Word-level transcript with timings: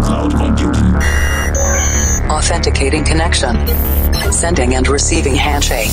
cloud 0.00 0.34
computing. 0.34 0.94
Authenticating 2.30 3.04
connection. 3.04 3.56
Sending 4.32 4.74
and 4.74 4.88
receiving 4.88 5.34
handshake. 5.34 5.90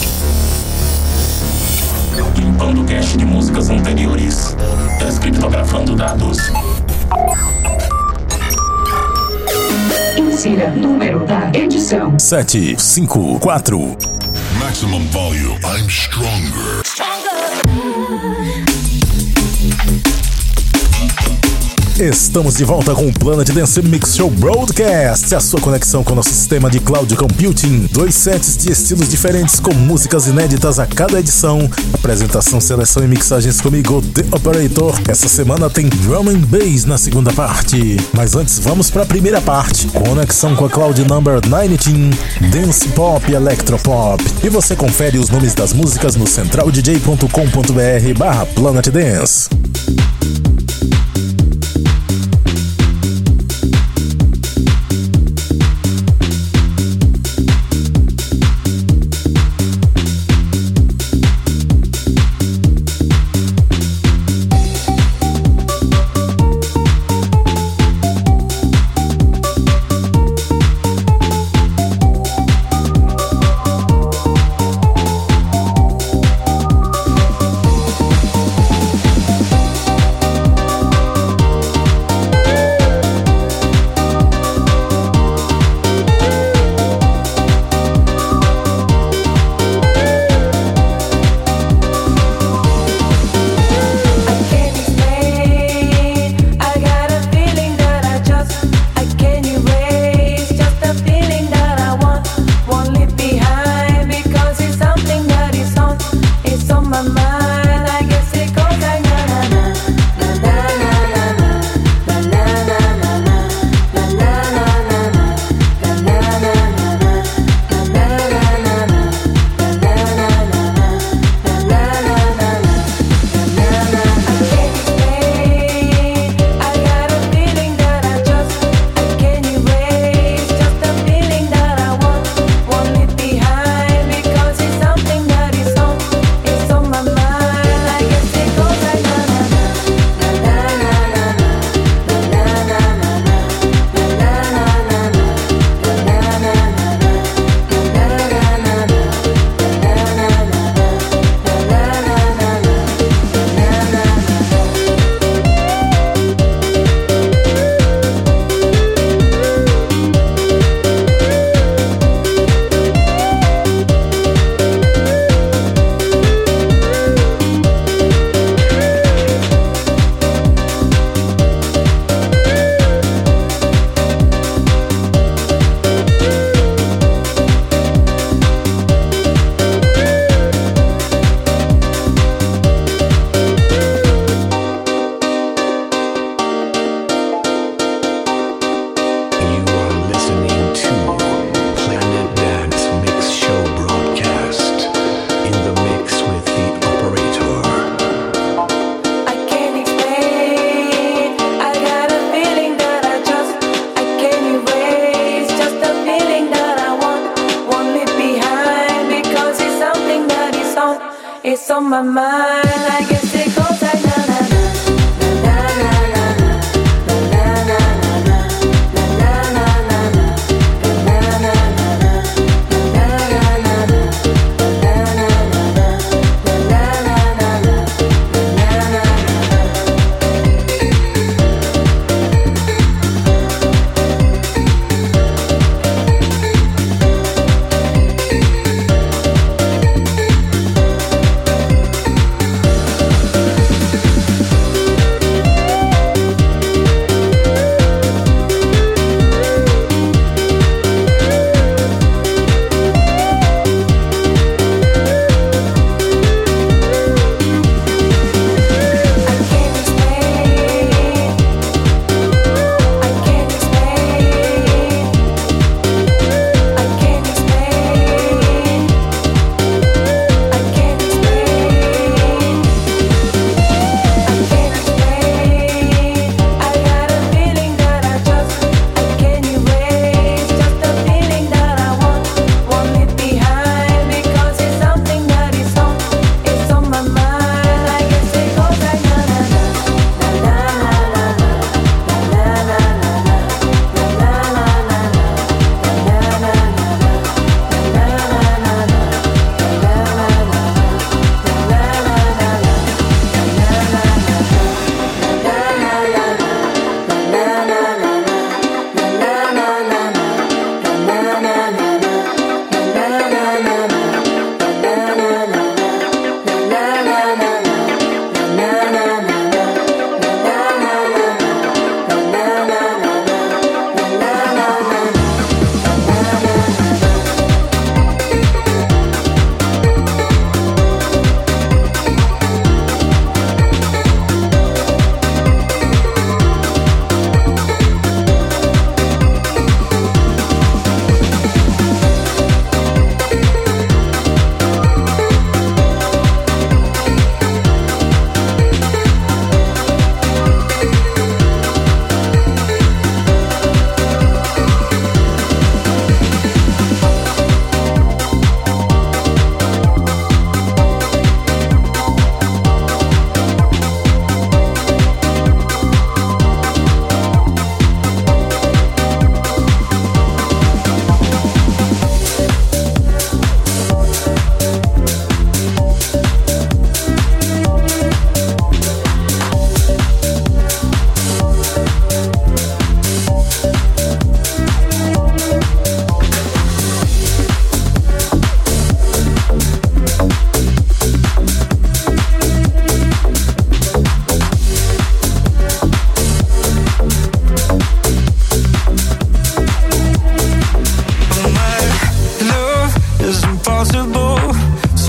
Limpando 2.36 2.84
cache 2.86 3.18
de 3.18 3.26
músicas 3.26 3.70
anteriores. 3.70 4.56
Descriptografando 5.00 5.96
dados. 5.96 6.38
Insira 10.18 10.70
número 10.72 11.26
da 11.26 11.52
edição. 11.54 12.18
7, 12.20 12.76
5, 12.80 13.40
4. 13.40 13.98
Maximum 14.60 15.06
volume. 15.10 15.60
I'm 15.64 15.90
stronger. 15.90 16.87
Estamos 22.00 22.56
de 22.56 22.64
volta 22.64 22.94
com 22.94 23.08
o 23.08 23.14
Planet 23.14 23.50
Dance 23.50 23.82
Mix 23.82 24.16
Show 24.16 24.30
Broadcast, 24.30 25.34
a 25.34 25.40
sua 25.40 25.60
conexão 25.60 26.04
com 26.04 26.14
o 26.14 26.16
nosso 26.18 26.30
sistema 26.30 26.70
de 26.70 26.80
cloud 26.80 27.16
computing. 27.16 27.90
Dois 27.92 28.14
sets 28.14 28.56
de 28.56 28.72
estilos 28.72 29.10
diferentes 29.10 29.60
com 29.60 29.74
músicas 29.74 30.28
inéditas 30.28 30.78
a 30.78 30.86
cada 30.86 31.20
edição. 31.20 31.68
Apresentação, 31.96 32.62
seleção 32.62 33.04
e 33.04 33.08
mixagens 33.08 33.60
comigo, 33.60 34.00
The 34.14 34.26
Operator. 34.32 34.94
Essa 35.08 35.28
semana 35.28 35.72
tem 35.72 35.90
Drum 35.90 36.30
and 36.30 36.42
Bass 36.42 36.86
na 36.86 37.00
segunda 37.00 37.34
parte. 37.34 37.98
Mas 38.14 38.36
antes, 38.36 38.60
vamos 38.60 38.92
para 38.92 39.02
a 39.02 39.06
primeira 39.08 39.42
parte. 39.42 39.88
Conexão 39.88 40.56
com 40.56 40.66
a 40.66 40.70
Cloud 40.70 41.04
Number 41.04 41.42
19, 41.42 42.12
Dance 42.52 42.88
Pop 42.90 43.26
e 43.28 43.34
Electropop. 43.34 44.24
E 44.44 44.50
você 44.50 44.76
confere 44.76 45.18
os 45.18 45.32
nomes 45.32 45.56
das 45.56 45.74
músicas 45.74 46.16
no 46.16 46.28
centraldj.com.br 46.28 48.20
barra 48.20 48.46
Planet 48.46 48.88
Dance. 48.90 49.50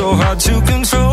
so 0.09 0.15
hard 0.15 0.41
to 0.41 0.61
control. 0.63 1.08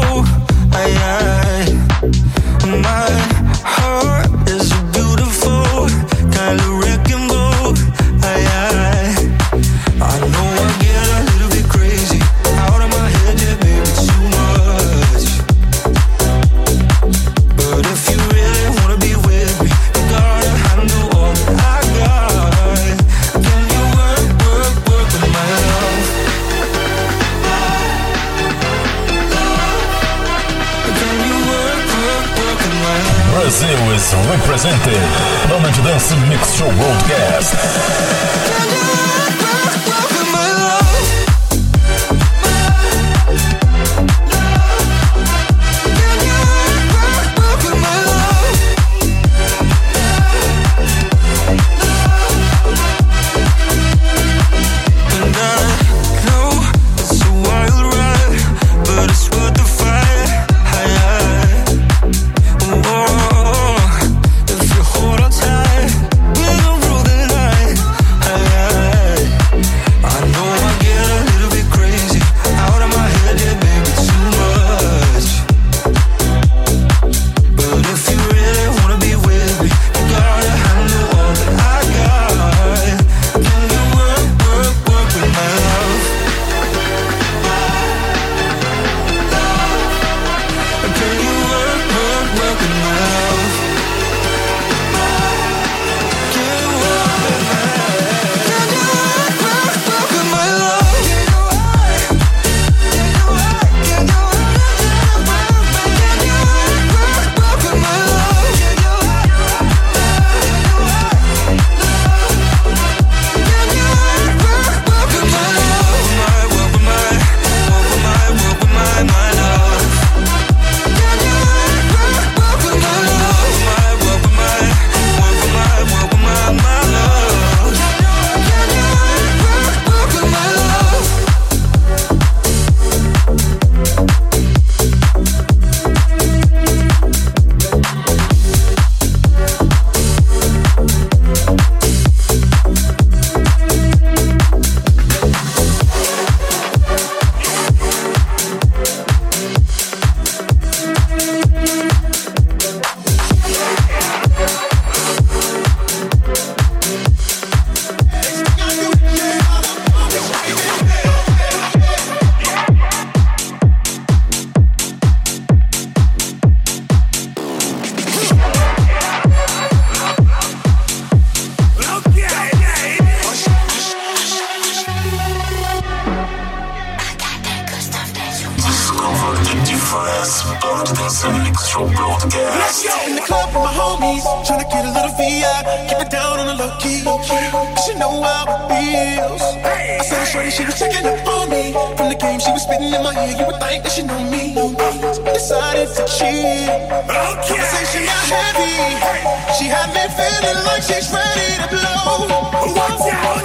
What's 202.17 202.77
out! 203.11 203.44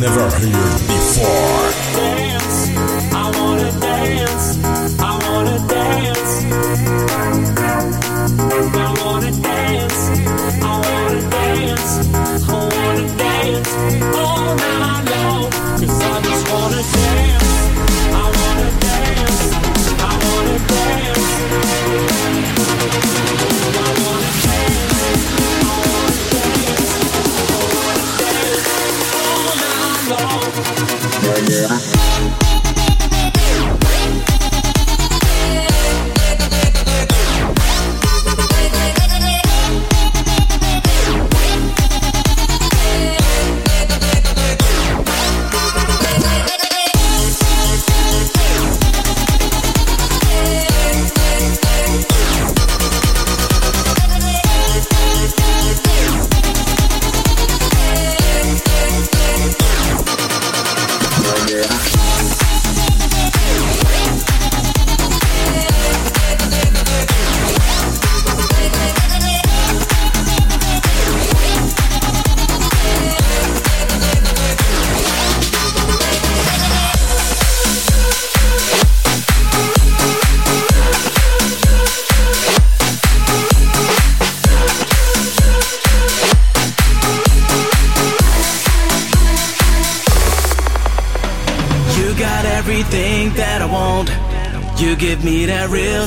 never 0.00 0.30
heard. 0.30 0.83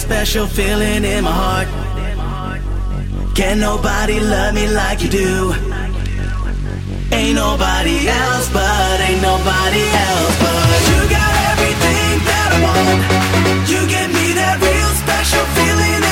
Special 0.07 0.47
feeling 0.47 1.03
in 1.03 1.21
my 1.21 1.35
heart. 1.43 1.67
Can 3.35 3.59
nobody 3.59 4.21
love 4.21 4.55
me 4.55 4.65
like 4.69 5.01
you 5.03 5.09
do? 5.09 5.51
Ain't 7.11 7.35
nobody 7.35 7.97
else, 8.07 8.47
but 8.55 8.95
ain't 9.07 9.21
nobody 9.21 9.83
else, 10.07 10.35
but 10.43 10.79
you 10.89 10.99
got 11.17 11.33
everything 11.51 12.13
that 12.29 12.49
I 12.55 12.59
want. 12.65 12.99
You 13.71 13.79
give 13.95 14.09
me 14.17 14.27
that 14.39 14.55
real 14.63 14.91
special 15.03 15.45
feeling 15.57 16.06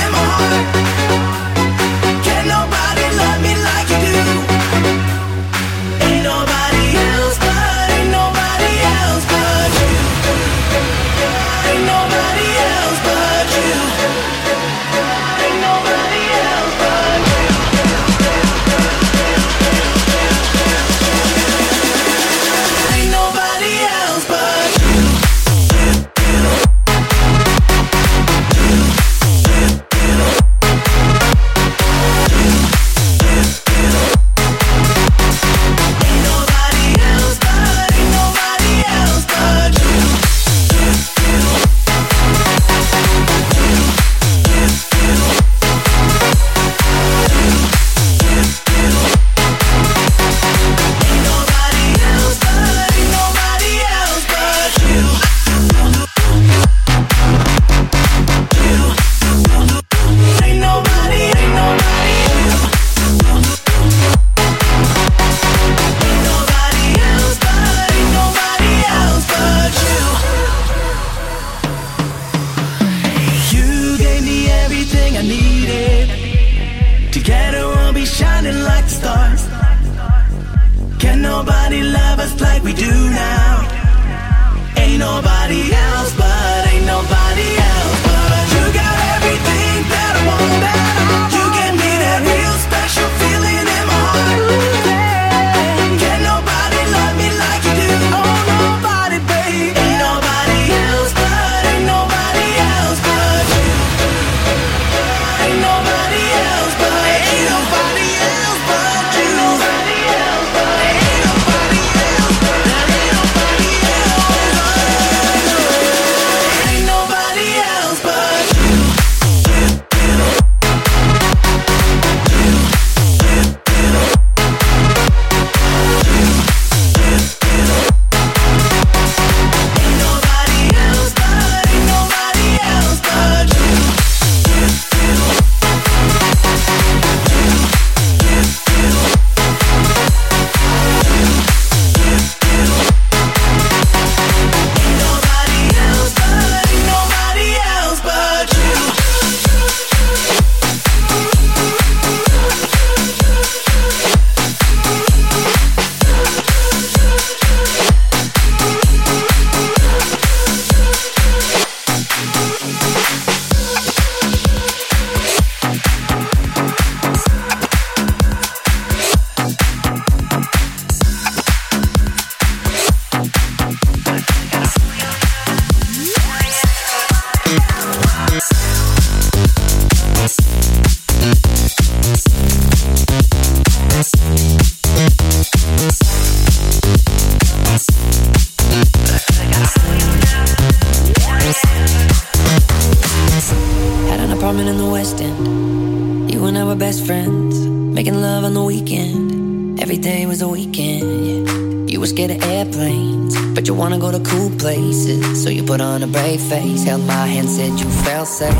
a 206.06 206.12
brave 206.12 206.40
face. 206.40 206.84
Held 206.84 207.04
my 207.06 207.26
hand, 207.26 207.48
said 207.48 207.78
you 207.80 207.88
felt 208.04 208.28
safe. 208.28 208.54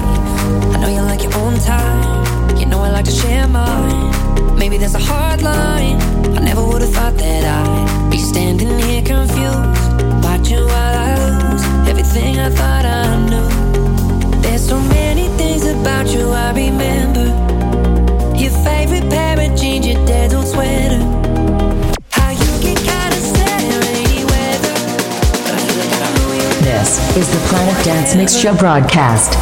I 0.74 0.76
know 0.80 0.88
you 0.88 1.02
like 1.02 1.22
your 1.22 1.34
own 1.34 1.58
time. 1.60 2.56
You 2.58 2.66
know 2.66 2.80
I 2.80 2.90
like 2.90 3.04
to 3.04 3.10
share 3.10 3.46
mine. 3.48 4.58
Maybe 4.58 4.78
there's 4.78 4.94
a 4.94 5.04
hard 5.10 5.42
line. 5.42 5.96
I 6.36 6.40
never 6.40 6.64
would 6.64 6.82
have 6.82 6.92
thought 6.92 7.16
that 7.16 7.44
I'd 7.44 8.10
be 8.10 8.18
standing 8.18 8.78
here 8.78 9.02
confused. 9.02 9.86
Watching 10.24 10.64
while 10.72 10.96
I 11.08 11.12
lose 11.28 11.64
everything 11.88 12.38
I 12.38 12.50
thought 12.50 12.84
I 12.84 13.04
knew. 13.30 14.40
There's 14.42 14.66
so 14.66 14.78
many 14.80 15.28
things 15.38 15.64
about 15.64 16.06
you 16.08 16.30
I 16.30 16.52
remember. 16.52 17.26
Your 18.36 18.52
favorite 18.64 19.08
pair 19.10 19.34
of 19.40 19.58
jeans, 19.58 19.86
your 19.86 20.04
dad's 20.06 20.34
old 20.34 20.46
sweater. 20.46 21.15
is 27.16 27.30
the 27.30 27.48
Planet 27.48 27.82
Dance 27.82 28.14
Mixture 28.14 28.52
broadcast. 28.52 29.36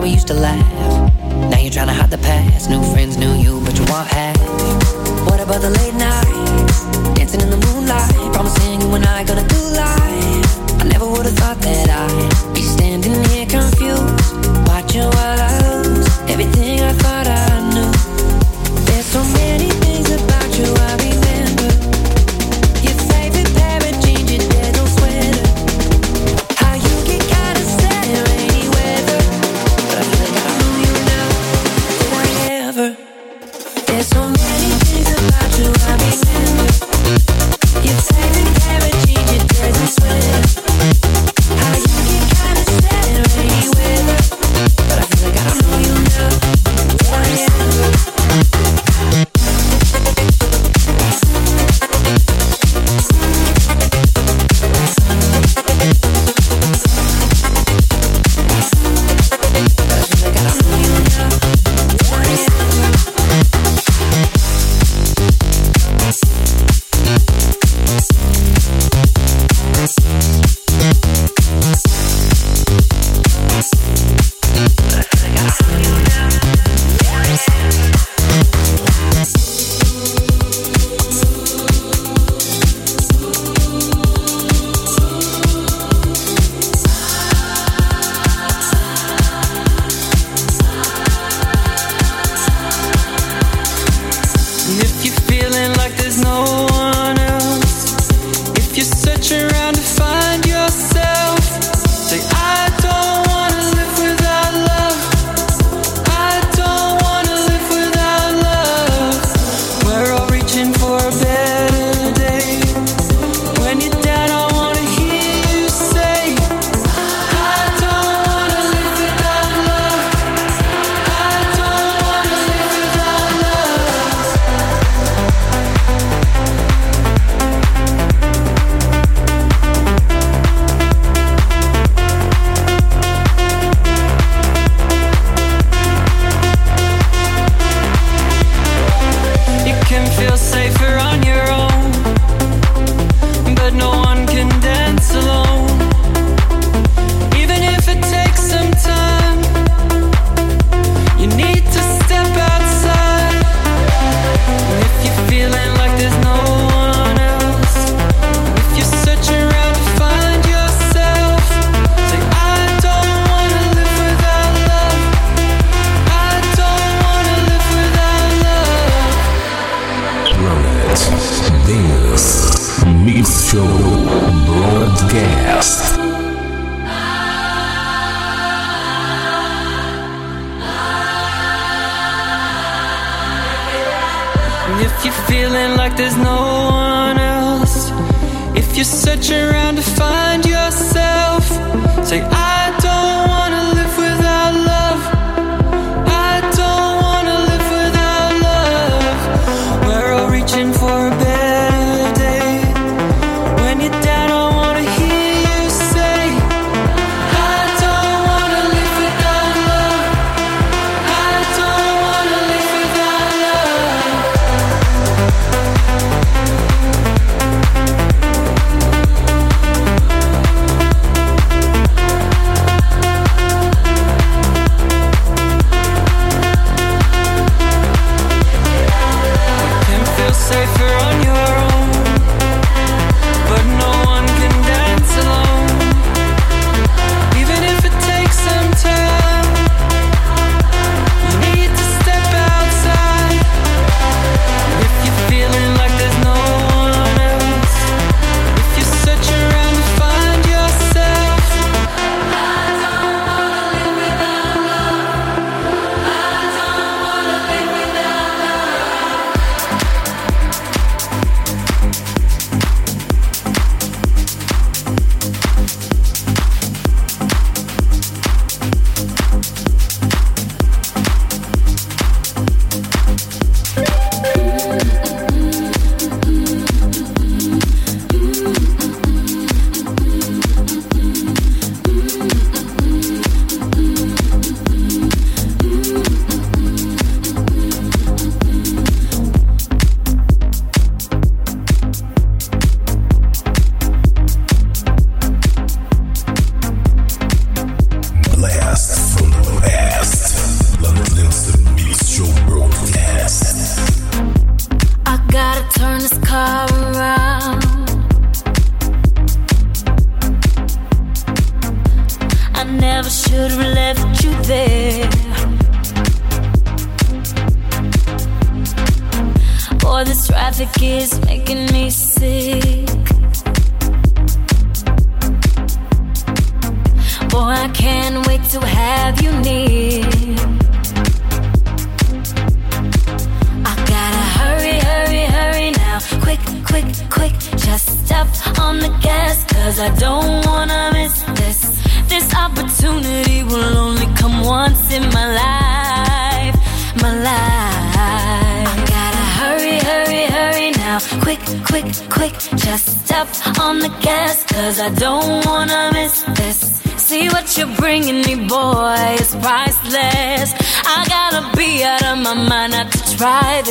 how 0.00 0.04
we 0.04 0.12
used 0.12 0.28
to 0.28 0.34
laugh. 0.34 1.12
Now 1.50 1.58
you're 1.58 1.70
trying 1.70 1.88
to 1.88 1.92
hide 1.92 2.10
the 2.10 2.18
past. 2.18 2.70
New 2.70 2.82
friends, 2.92 3.16
new 3.16 3.34
you, 3.34 3.60
but 3.64 3.76
you 3.78 3.84
want 3.92 4.08
half. 4.08 4.38
What 5.26 5.40
about 5.40 5.60
the 5.60 5.70
late 5.70 5.94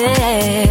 Yeah. 0.02 0.69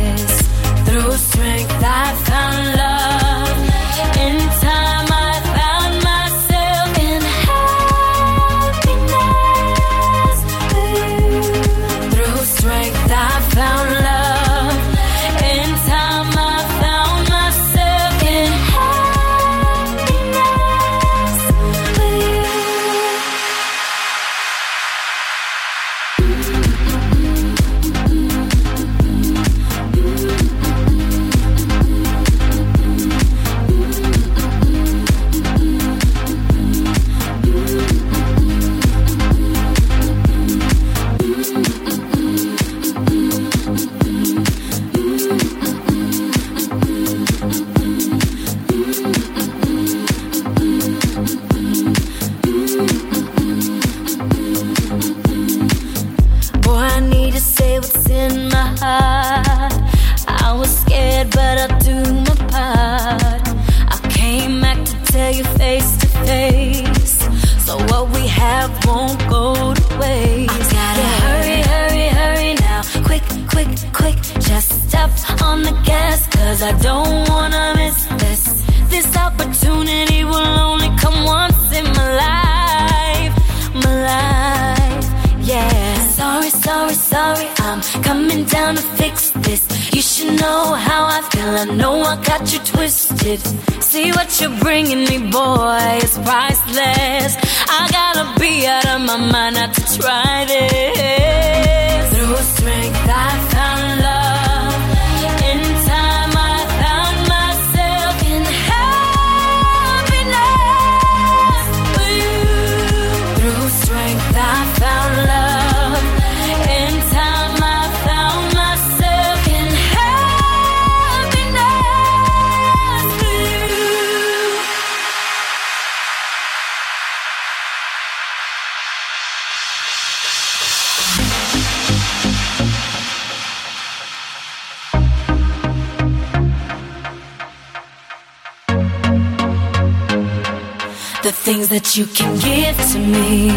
the 141.29 141.35
things 141.35 141.69
that 141.69 141.95
you 141.95 142.07
can 142.07 142.33
give 142.49 142.77
to 142.93 142.99
me. 142.99 143.51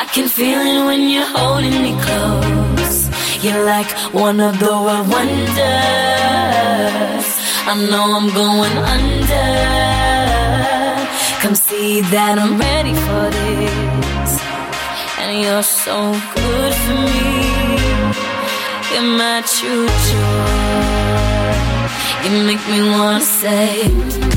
I 0.00 0.02
can 0.14 0.28
feel 0.28 0.60
it 0.72 0.80
when 0.88 1.02
you're 1.12 1.32
holding 1.38 1.76
me 1.84 1.92
close. 2.06 2.98
You're 3.42 3.64
like 3.64 3.90
one 4.14 4.38
of 4.38 4.54
the 4.60 4.74
world 4.86 5.08
wonders. 5.14 5.56
I 7.70 7.74
know 7.90 8.04
I'm 8.18 8.28
going 8.42 8.76
under. 8.94 9.50
Come 11.42 11.56
see 11.56 12.02
that 12.14 12.34
I'm 12.42 12.54
ready 12.66 12.94
for 13.06 13.24
this. 13.38 14.30
And 15.20 15.30
you're 15.42 15.66
so 15.86 15.96
good 16.36 16.72
for 16.84 16.98
me. 17.10 17.26
You're 18.92 19.10
my 19.22 19.38
true 19.54 19.88
joy. 20.10 20.66
You 22.22 22.30
make 22.46 22.64
me 22.70 22.78
wanna 22.94 23.20
say. 23.40 24.35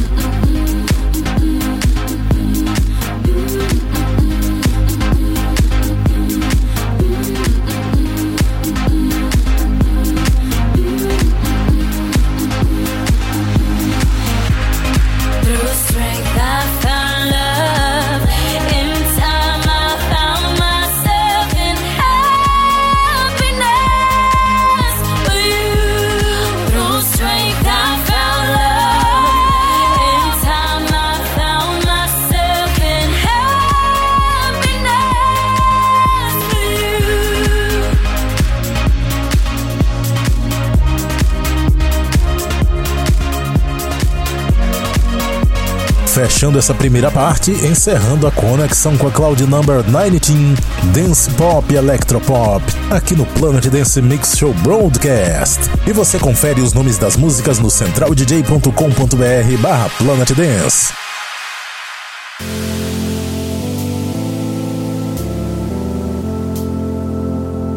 fechando 46.20 46.60
essa 46.60 46.74
primeira 46.74 47.10
parte, 47.10 47.52
encerrando 47.66 48.28
a 48.28 48.32
conexão 48.32 48.98
com 48.98 49.08
a 49.08 49.12
Cloud 49.12 49.42
Number 49.46 49.82
19, 49.82 50.58
Dance 50.94 51.30
Pop 51.32 51.74
Electropop, 51.74 52.62
aqui 52.92 53.16
no 53.16 53.26
Planet 53.26 53.66
Dance 53.68 54.02
Mix 54.02 54.38
Show 54.38 54.54
Broadcast. 54.56 55.62
E 55.88 55.94
você 55.94 56.20
confere 56.20 56.60
os 56.60 56.74
nomes 56.74 56.98
das 56.98 57.16
músicas 57.16 57.58
no 57.60 57.72
centraldj.com.br 57.72 59.62
barra 59.62 59.90
Planet 59.98 60.30
Dance. 60.34 60.92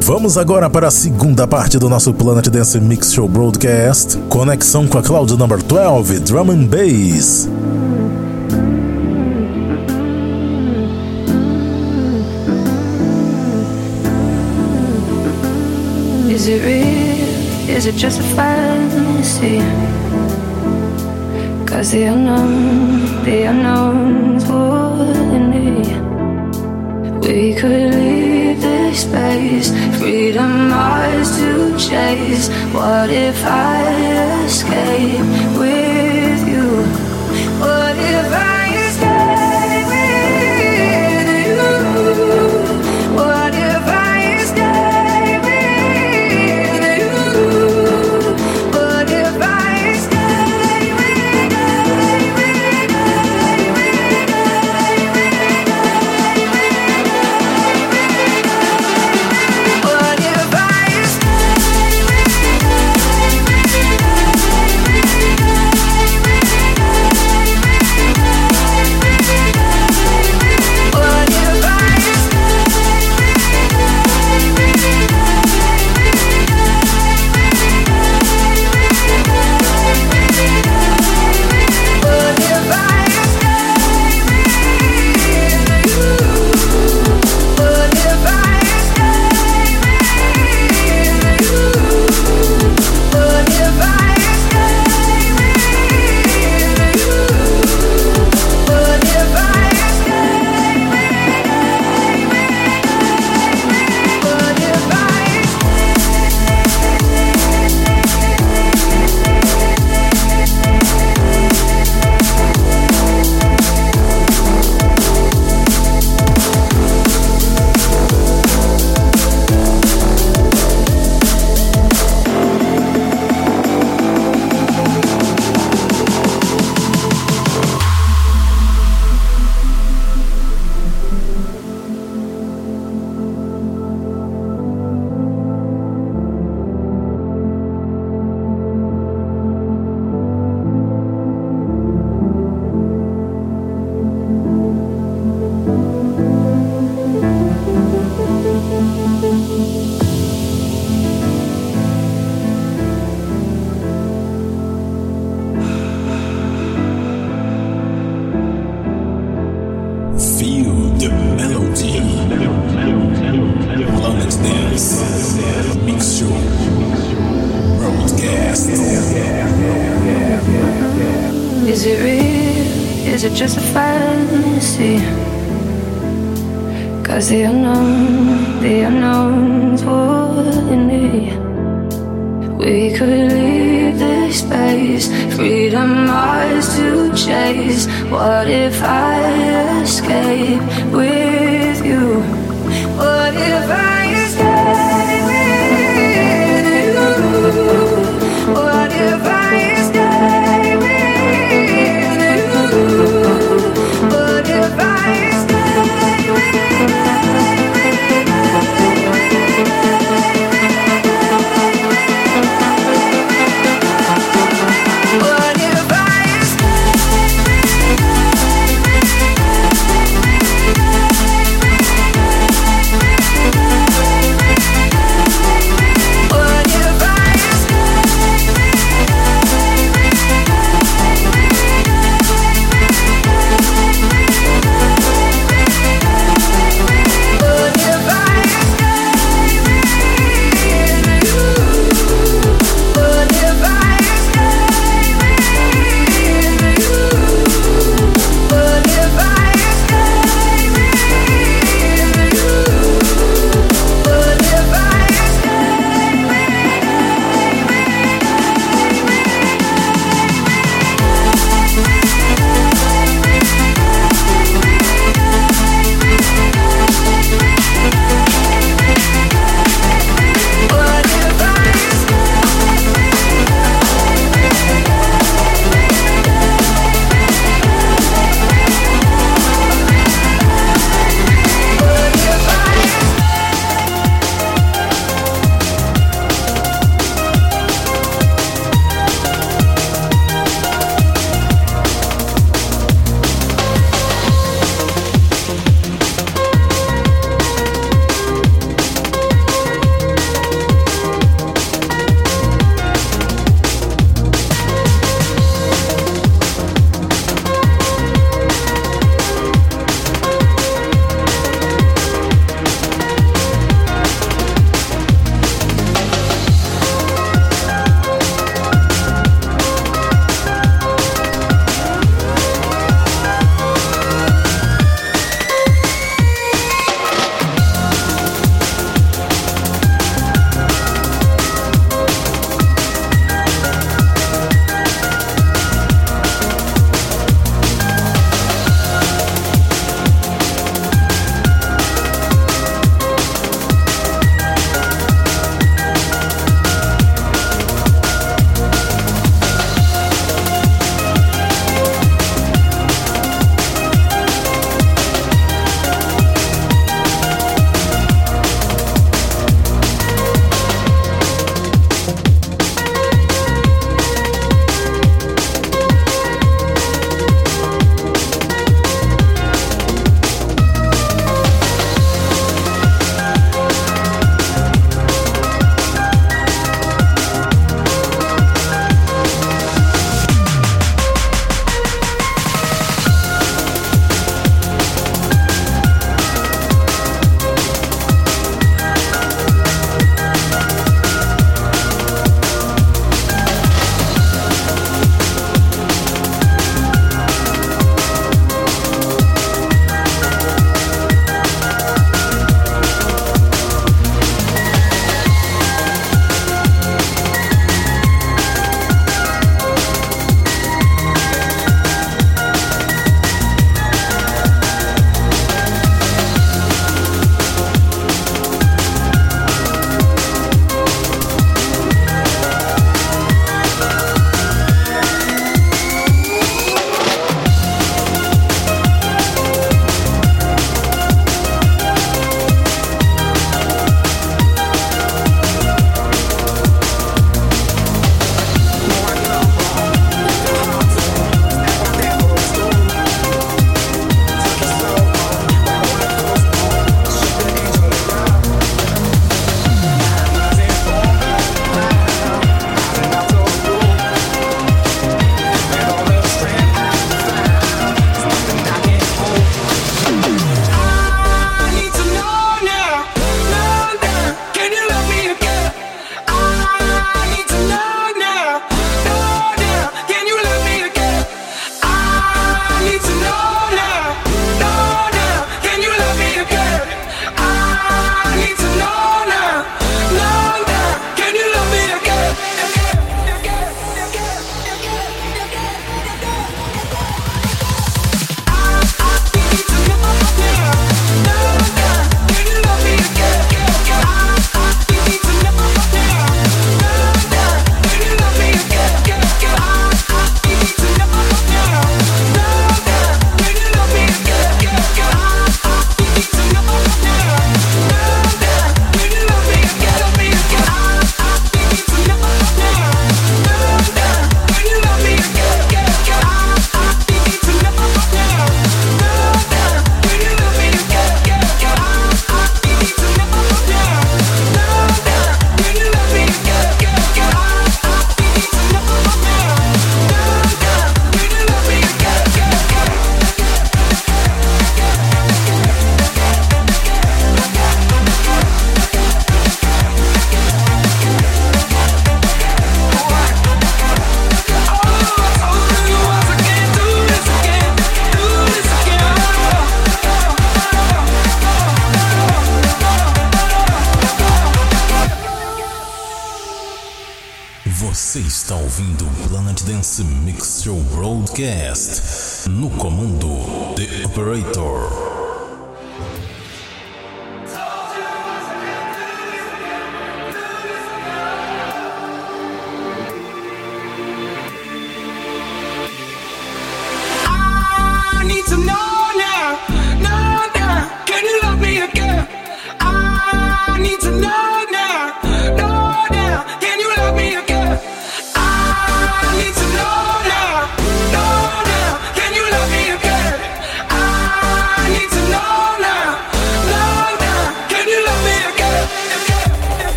Vamos 0.00 0.36
agora 0.36 0.68
para 0.68 0.88
a 0.88 0.90
segunda 0.90 1.46
parte 1.46 1.78
do 1.78 1.88
nosso 1.88 2.12
Planet 2.12 2.48
Dance 2.48 2.80
Mix 2.80 3.12
Show 3.12 3.28
Broadcast. 3.28 4.18
Conexão 4.28 4.88
com 4.88 4.98
a 4.98 5.02
Cloud 5.02 5.36
Number 5.36 5.62
12, 5.62 6.18
Drum 6.18 6.50
and 6.50 6.66
Bass. 6.66 7.48
Is 16.42 16.48
it 16.48 16.64
real? 16.64 17.76
Is 17.76 17.86
it 17.86 17.94
just 17.94 18.18
a 18.18 18.22
fantasy? 18.34 19.60
Cause 21.64 21.92
the 21.92 22.02
unknown, 22.02 23.22
the 23.24 23.44
unknown's 23.44 24.44
wouldn't 24.46 25.48
me. 25.54 25.70
We 27.20 27.54
could 27.54 27.94
leave 27.94 28.60
this 28.60 29.02
space, 29.02 29.70
freedom 30.00 30.72
ours 30.72 31.30
to 31.36 31.78
chase. 31.78 32.48
What 32.74 33.10
if 33.10 33.40
I 33.46 34.42
escape 34.44 35.51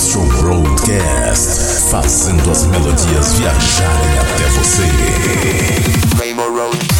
Christian 0.00 0.26
Broadcast, 0.28 1.90
fazendo 1.90 2.50
as 2.50 2.64
melodias 2.68 3.34
viajarem 3.34 4.18
até 4.18 4.48
você. 4.48 4.82
Rainbow 6.18 6.50
Road. 6.50 6.99